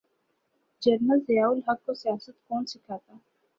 General 0.81 1.19
Zia 1.27 1.49
ul-Haq 1.49 1.85
کو 1.85 1.93
سیاست 1.93 2.35
کون 2.47 2.65
سکھاتا۔ 2.65 3.13